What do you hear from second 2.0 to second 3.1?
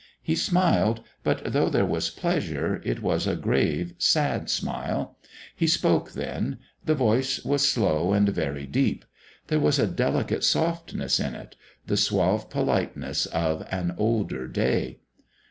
pleasure, it